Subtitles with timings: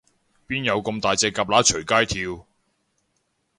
[0.47, 2.47] 邊有噉大隻蛤乸隨街跳